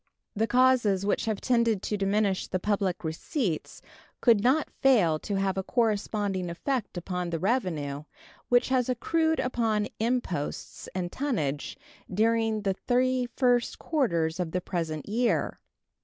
[0.35, 3.83] The causes which have tended to diminish the public receipts
[4.19, 8.05] could not fail to have a corresponding effect upon the revenue
[8.49, 11.77] which has accrued upon imposts and tonnage
[12.11, 15.59] during the three first quarters of the present year.